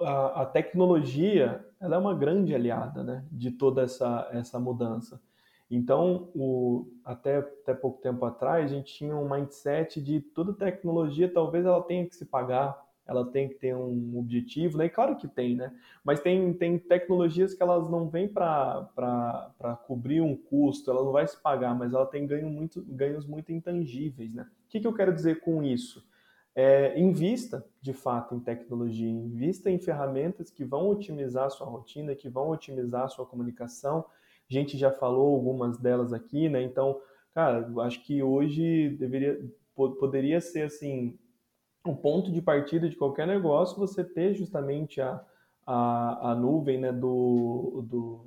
[0.00, 3.24] a, a tecnologia ela é uma grande aliada, né?
[3.30, 5.20] De toda essa, essa mudança.
[5.70, 11.32] Então, o, até, até pouco tempo atrás, a gente tinha um mindset de toda tecnologia
[11.32, 12.76] talvez ela tenha que se pagar,
[13.10, 14.86] ela tem que ter um objetivo, né?
[14.86, 15.74] E claro que tem, né?
[16.04, 18.88] Mas tem, tem tecnologias que elas não vêm para
[19.84, 23.50] cobrir um custo, ela não vai se pagar, mas ela tem ganho muito, ganhos muito
[23.50, 24.44] intangíveis, né?
[24.66, 26.08] O que, que eu quero dizer com isso?
[26.54, 32.14] É, invista de fato em tecnologia, invista em ferramentas que vão otimizar a sua rotina,
[32.14, 34.04] que vão otimizar a sua comunicação.
[34.48, 36.62] A gente já falou algumas delas aqui, né?
[36.62, 37.00] Então,
[37.34, 39.40] cara, acho que hoje deveria,
[39.74, 41.18] poderia ser assim
[41.84, 45.24] o ponto de partida de qualquer negócio você ter justamente a,
[45.66, 48.20] a, a nuvem né, do, do,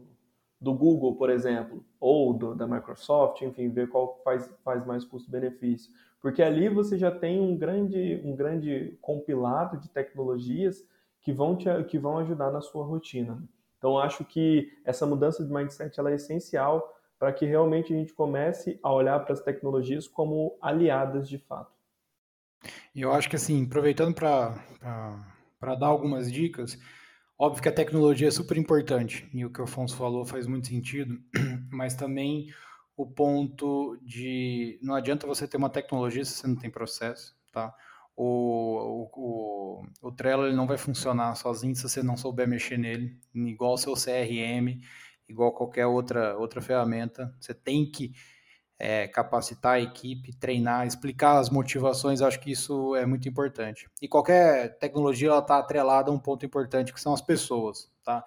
[0.60, 5.92] do Google, por exemplo, ou do, da Microsoft, enfim, ver qual faz, faz mais custo-benefício.
[6.22, 10.84] Porque ali você já tem um grande, um grande compilado de tecnologias
[11.22, 13.44] que vão, te, que vão ajudar na sua rotina.
[13.78, 18.14] Então, acho que essa mudança de mindset ela é essencial para que realmente a gente
[18.14, 21.83] comece a olhar para as tecnologias como aliadas de fato.
[22.96, 26.78] Eu acho que, assim, aproveitando para dar algumas dicas,
[27.38, 30.68] óbvio que a tecnologia é super importante, e o que o Afonso falou faz muito
[30.68, 31.20] sentido,
[31.72, 32.48] mas também
[32.96, 37.74] o ponto de não adianta você ter uma tecnologia se você não tem processo, tá?
[38.16, 42.78] O, o, o, o Trello ele não vai funcionar sozinho se você não souber mexer
[42.78, 44.80] nele, igual seu CRM,
[45.28, 47.36] igual qualquer outra, outra ferramenta.
[47.40, 48.14] Você tem que
[48.86, 53.90] é, capacitar a equipe, treinar, explicar as motivações, acho que isso é muito importante.
[54.02, 58.26] E qualquer tecnologia está atrelada a um ponto importante, que são as pessoas, tá?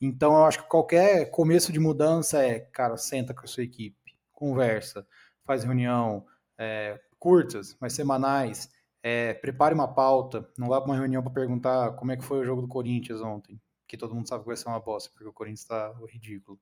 [0.00, 4.16] Então, eu acho que qualquer começo de mudança é, cara, senta com a sua equipe,
[4.32, 5.04] conversa,
[5.44, 6.24] faz reunião,
[6.56, 8.70] é, curtas, mas semanais,
[9.02, 12.38] é, prepare uma pauta, não vá para uma reunião para perguntar como é que foi
[12.38, 15.28] o jogo do Corinthians ontem, que todo mundo sabe que vai ser uma bosta, porque
[15.28, 16.60] o Corinthians está ridículo.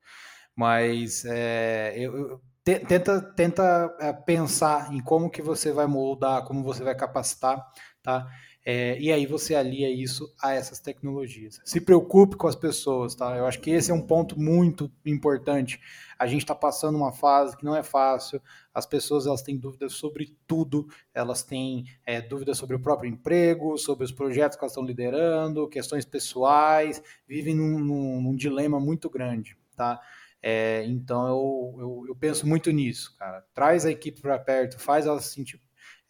[0.57, 6.83] Mas é, eu, tenta, tenta é, pensar em como que você vai moldar, como você
[6.83, 7.62] vai capacitar,
[8.03, 8.27] tá?
[8.66, 11.61] É, e aí você alia isso a essas tecnologias.
[11.66, 13.37] Se preocupe com as pessoas, tá?
[13.37, 15.79] Eu acho que esse é um ponto muito importante.
[16.18, 18.40] A gente está passando uma fase que não é fácil.
[18.72, 20.87] As pessoas elas têm dúvidas sobre tudo.
[21.12, 25.68] Elas têm é, dúvidas sobre o próprio emprego, sobre os projetos que elas estão liderando,
[25.68, 27.03] questões pessoais.
[27.29, 30.00] Vivem num, num, num dilema muito grande, tá?
[30.46, 33.42] É, então eu, eu, eu, penso muito nisso, cara.
[33.54, 35.59] Traz a equipe para perto, faz ela se sentir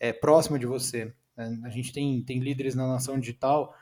[0.00, 1.14] é, próxima de você.
[1.36, 1.60] Né?
[1.62, 3.72] A gente tem, tem líderes na nação digital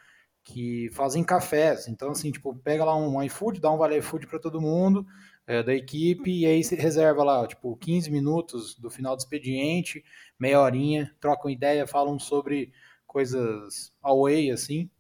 [0.45, 1.89] que fazem cafés.
[1.89, 5.07] Então, assim, tipo, pega lá um iFood, dá um vale iFood para todo mundo
[5.47, 10.05] é, da equipe e aí se reserva lá, tipo, 15 minutos do final do expediente,
[10.39, 12.75] meia horinha, trocam ideia, falam sobre
[13.07, 14.91] coisas away, assim,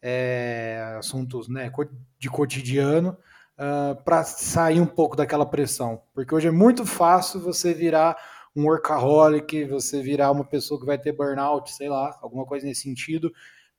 [0.00, 1.68] é, assuntos né,
[2.16, 3.18] de cotidiano,
[3.60, 6.02] uh, ah, para sair um pouco daquela pressão.
[6.14, 8.16] Porque hoje é muito fácil você virar
[8.56, 12.82] um workaholic, você virar uma pessoa que vai ter burnout, sei lá, alguma coisa nesse
[12.82, 13.30] sentido,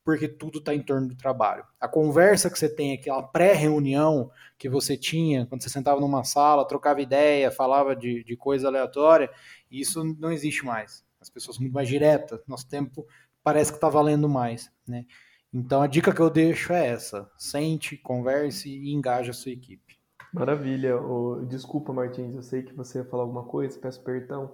[0.03, 1.65] porque tudo está em torno do trabalho.
[1.79, 6.67] A conversa que você tem, aquela pré-reunião que você tinha, quando você sentava numa sala,
[6.67, 9.29] trocava ideia, falava de, de coisa aleatória,
[9.69, 11.03] isso não existe mais.
[11.19, 13.05] As pessoas são muito mais diretas, nosso tempo
[13.43, 15.05] parece que está valendo mais, né?
[15.53, 19.99] Então a dica que eu deixo é essa: sente, converse e engaje a sua equipe.
[20.33, 20.97] Maravilha.
[20.97, 24.51] Oh, desculpa, Martins, eu sei que você ia falar alguma coisa, peço perdão.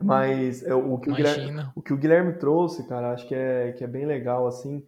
[0.00, 3.70] Mas é, o, que o, Guilherme, o que o Guilherme trouxe, cara, acho que é,
[3.72, 4.84] que é bem legal, assim,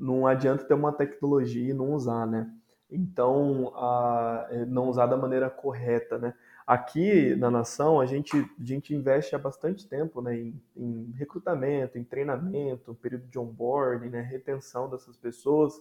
[0.00, 2.50] não adianta ter uma tecnologia e não usar, né?
[2.90, 6.32] Então, a, é, não usar da maneira correta, né?
[6.66, 11.98] Aqui na nação, a gente, a gente investe há bastante tempo né, em, em recrutamento,
[11.98, 15.74] em treinamento, período de onboarding, né, retenção dessas pessoas.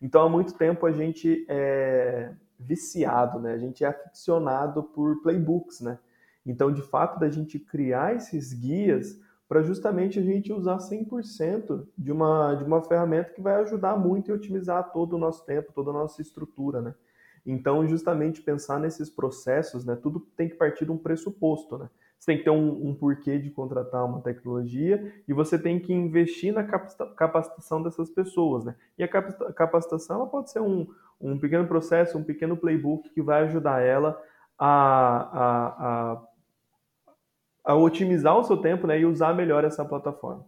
[0.00, 3.52] Então, há muito tempo a gente é viciado, né?
[3.52, 5.98] A gente é aficionado por playbooks, né?
[6.44, 12.12] Então, de fato, da gente criar esses guias para justamente a gente usar 100% de
[12.12, 15.90] uma, de uma ferramenta que vai ajudar muito e otimizar todo o nosso tempo, toda
[15.90, 16.94] a nossa estrutura, né?
[17.50, 19.96] Então, justamente pensar nesses processos, né?
[19.96, 21.88] Tudo tem que partir de um pressuposto, né?
[22.18, 25.90] Você tem que ter um, um porquê de contratar uma tecnologia e você tem que
[25.90, 28.74] investir na capacitação dessas pessoas, né?
[28.98, 30.86] E a capacitação ela pode ser um,
[31.18, 34.20] um pequeno processo, um pequeno playbook que vai ajudar ela
[34.58, 34.68] a,
[35.38, 36.22] a, a,
[37.64, 40.44] a otimizar o seu tempo né, e usar melhor essa plataforma.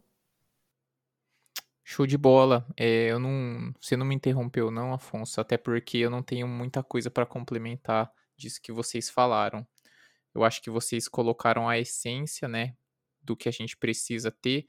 [2.01, 2.67] Show de bola.
[2.79, 6.83] É, eu não, você não me interrompeu, não, Afonso, até porque eu não tenho muita
[6.83, 9.67] coisa para complementar disso que vocês falaram.
[10.35, 12.75] Eu acho que vocês colocaram a essência, né,
[13.21, 14.67] do que a gente precisa ter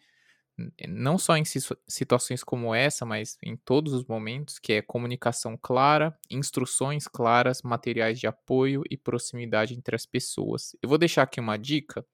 [0.90, 1.44] não só em
[1.88, 8.20] situações como essa, mas em todos os momentos, que é comunicação clara, instruções claras, materiais
[8.20, 10.76] de apoio e proximidade entre as pessoas.
[10.82, 12.06] Eu vou deixar aqui uma dica,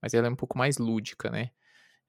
[0.00, 1.50] mas ela é um pouco mais lúdica, né?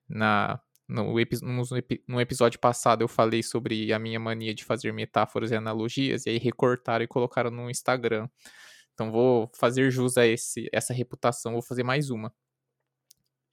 [0.07, 1.63] Na, no, no,
[2.07, 6.29] no episódio passado eu falei sobre a minha mania de fazer metáforas e analogias, e
[6.31, 8.27] aí recortaram e colocaram no Instagram.
[8.93, 12.33] Então vou fazer jus a esse, essa reputação, vou fazer mais uma.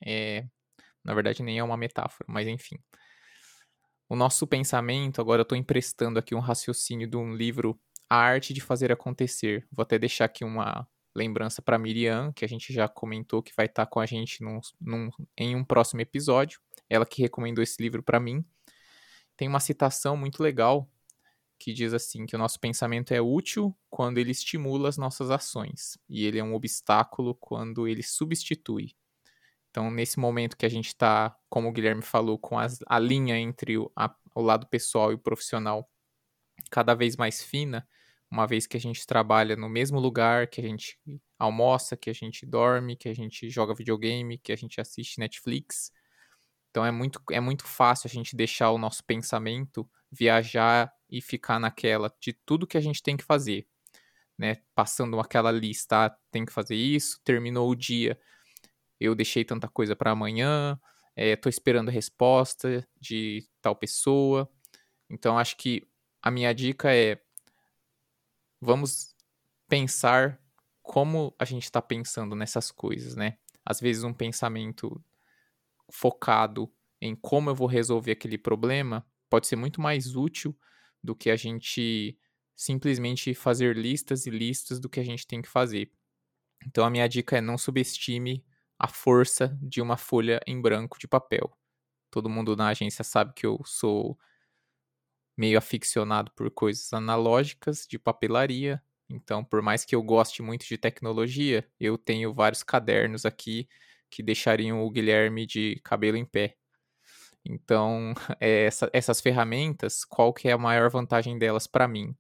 [0.07, 0.47] É,
[1.05, 2.79] na verdade, nem é uma metáfora, mas enfim.
[4.09, 8.55] O nosso pensamento, agora eu estou emprestando aqui um raciocínio de um livro, A Arte
[8.55, 9.67] de Fazer Acontecer.
[9.73, 13.67] Vou até deixar aqui uma lembrança para Miriam, que a gente já comentou que vai
[13.67, 16.61] estar tá com a gente num, num, em um próximo episódio.
[16.89, 18.45] Ela que recomendou esse livro para mim.
[19.37, 20.89] Tem uma citação muito legal
[21.59, 25.97] que diz assim que o nosso pensamento é útil quando ele estimula as nossas ações
[26.09, 28.95] e ele é um obstáculo quando ele substitui.
[29.71, 33.37] Então, nesse momento que a gente está, como o Guilherme falou, com as, a linha
[33.37, 35.91] entre o, a, o lado pessoal e o profissional
[36.71, 37.87] cada vez mais fina,
[38.31, 40.99] uma vez que a gente trabalha no mesmo lugar, que a gente
[41.39, 45.91] almoça, que a gente dorme, que a gente joga videogame, que a gente assiste Netflix.
[46.75, 51.61] Então é muito, é muito fácil a gente deixar o nosso pensamento viajar e ficar
[51.61, 53.69] naquela de tudo que a gente tem que fazer.
[54.37, 54.57] Né?
[54.75, 58.19] Passando aquela lista, ah, tem que fazer isso, terminou o dia,
[58.99, 60.77] eu deixei tanta coisa para amanhã,
[61.17, 64.51] estou eh, esperando a resposta de tal pessoa.
[65.09, 65.87] Então, acho que
[66.21, 67.23] a minha dica é:
[68.61, 69.15] vamos
[69.69, 70.41] pensar
[70.83, 73.39] como a gente está pensando nessas coisas, né?
[73.65, 75.01] Às vezes um pensamento
[75.95, 80.57] focado em como eu vou resolver aquele problema pode ser muito mais útil
[81.03, 82.19] do que a gente
[82.57, 85.93] simplesmente fazer listas e listas do que a gente tem que fazer.
[86.67, 88.45] Então a minha dica é não subestime
[88.77, 91.57] a força de uma folha em branco de papel.
[92.11, 94.19] Todo mundo na agência sabe que eu sou
[95.37, 98.83] meio aficionado por coisas analógicas de papelaria.
[99.09, 103.69] Então, por mais que eu goste muito de tecnologia, eu tenho vários cadernos aqui
[104.15, 106.55] que deixariam o Guilherme de cabelo em pé.
[107.45, 112.15] Então, é, essa, essas ferramentas, qual que é a maior vantagem delas para mim?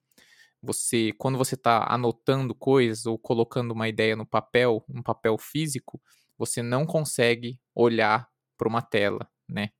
[0.60, 6.02] Você, quando você está anotando coisas ou colocando uma ideia no papel, um papel físico,
[6.36, 8.28] você não consegue olhar
[8.58, 9.70] para uma tela, né?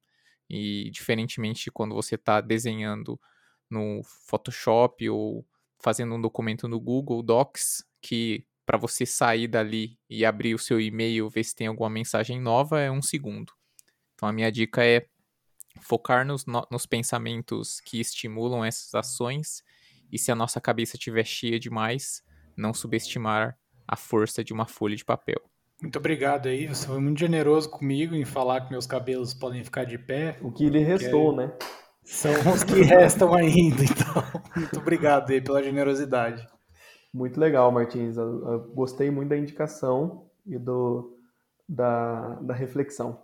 [0.48, 3.18] E diferentemente quando você está desenhando
[3.68, 5.44] no Photoshop ou
[5.82, 10.80] fazendo um documento no Google Docs, que para você sair dali e abrir o seu
[10.80, 13.52] e-mail, ver se tem alguma mensagem nova, é um segundo.
[14.14, 15.06] Então a minha dica é
[15.80, 19.62] focar nos, nos pensamentos que estimulam essas ações
[20.10, 22.22] e se a nossa cabeça estiver cheia demais,
[22.56, 25.40] não subestimar a força de uma folha de papel.
[25.82, 29.84] Muito obrigado aí, você foi muito generoso comigo em falar que meus cabelos podem ficar
[29.84, 30.38] de pé.
[30.40, 31.52] O que lhe restou, né?
[32.04, 34.42] São os que restam ainda, então.
[34.56, 36.46] Muito obrigado aí pela generosidade.
[37.14, 38.16] Muito legal, Martins.
[38.16, 41.16] Eu, eu gostei muito da indicação e do,
[41.68, 43.22] da, da reflexão.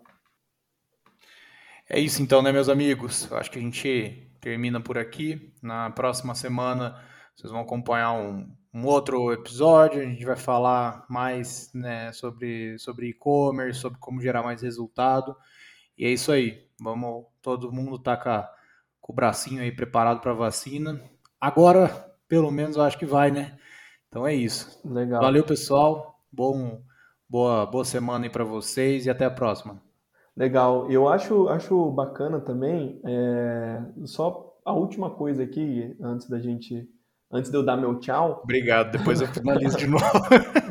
[1.89, 3.29] É isso então, né, meus amigos?
[3.29, 5.53] Eu acho que a gente termina por aqui.
[5.61, 7.03] Na próxima semana
[7.35, 10.01] vocês vão acompanhar um, um outro episódio.
[10.01, 15.35] A gente vai falar mais né, sobre sobre e-commerce, sobre como gerar mais resultado.
[15.99, 16.65] E é isso aí.
[16.81, 18.47] Vamos, todo mundo tá com,
[19.01, 21.03] com o bracinho aí preparado para vacina.
[21.41, 21.89] Agora,
[22.29, 23.59] pelo menos, eu acho que vai, né?
[24.11, 24.81] Então é isso.
[24.85, 25.23] Legal.
[25.23, 26.19] Valeu, pessoal.
[26.33, 26.83] Bom,
[27.29, 29.81] boa, boa semana aí para vocês e até a próxima.
[30.37, 30.91] Legal.
[30.91, 36.89] Eu acho, acho bacana também, é, só a última coisa aqui, antes da gente,
[37.31, 38.41] antes de eu dar meu tchau.
[38.43, 40.05] Obrigado, depois eu finalizo de novo.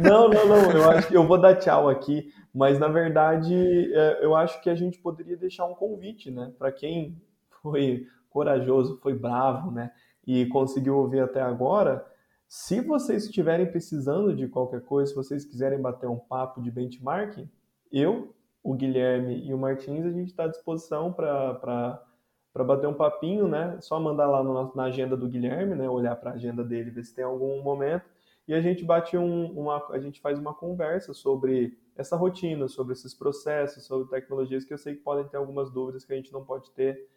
[0.01, 3.55] não, não, não, eu acho que eu vou dar tchau aqui, mas na verdade
[3.93, 7.15] é, eu acho que a gente poderia deixar um convite, né, para quem
[7.61, 9.91] foi corajoso, foi bravo, né,
[10.27, 12.05] e conseguiu ouvir até agora.
[12.49, 17.47] Se vocês estiverem precisando de qualquer coisa, se vocês quiserem bater um papo de benchmarking,
[17.91, 18.33] eu
[18.63, 22.03] o Guilherme e o Martins, a gente está à disposição para
[22.55, 23.77] bater um papinho, né?
[23.81, 25.87] Só mandar lá no, na agenda do Guilherme, né?
[25.87, 28.09] Olhar para a agenda dele, ver se tem algum momento.
[28.47, 32.93] E a gente bate um, uma, a gente faz uma conversa sobre essa rotina, sobre
[32.93, 36.33] esses processos, sobre tecnologias que eu sei que podem ter algumas dúvidas que a gente
[36.33, 37.07] não pode ter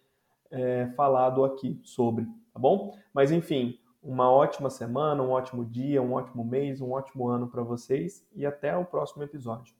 [0.50, 2.94] é, falado aqui sobre, tá bom?
[3.14, 7.62] Mas enfim, uma ótima semana, um ótimo dia, um ótimo mês, um ótimo ano para
[7.62, 9.74] vocês e até o próximo episódio.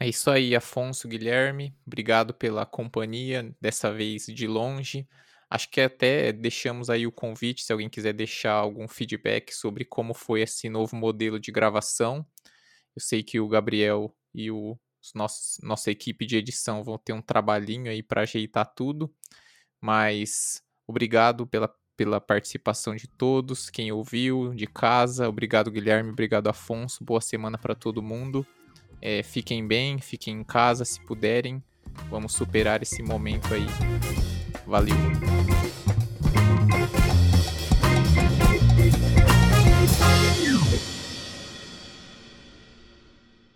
[0.00, 1.74] É isso aí, Afonso, Guilherme.
[1.86, 5.08] Obrigado pela companhia, dessa vez de longe.
[5.48, 10.12] Acho que até deixamos aí o convite, se alguém quiser deixar algum feedback sobre como
[10.12, 12.26] foi esse novo modelo de gravação.
[12.94, 14.78] Eu sei que o Gabriel e o
[15.14, 19.14] nosso, nossa equipe de edição vão ter um trabalhinho aí para ajeitar tudo,
[19.80, 25.28] mas obrigado pela, pela participação de todos, quem ouviu de casa.
[25.28, 26.10] Obrigado, Guilherme.
[26.10, 27.02] Obrigado, Afonso.
[27.02, 28.46] Boa semana para todo mundo.
[29.00, 31.62] É, fiquem bem, fiquem em casa se puderem.
[32.10, 33.66] Vamos superar esse momento aí.
[34.66, 35.55] Valeu!